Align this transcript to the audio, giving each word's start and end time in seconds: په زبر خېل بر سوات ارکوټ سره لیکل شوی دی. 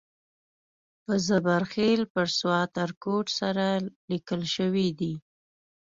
په 1.03 1.13
زبر 1.27 1.61
خېل 1.71 2.01
بر 2.13 2.27
سوات 2.39 2.71
ارکوټ 2.85 3.25
سره 3.39 3.65
لیکل 4.11 4.41
شوی 4.55 4.87
دی. 4.99 5.13